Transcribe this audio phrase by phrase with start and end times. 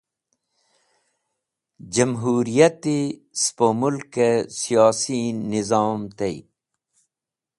[1.93, 2.99] Jamhuriyat e
[3.43, 4.27] spo mulke
[4.57, 6.37] siyosi nizom tey.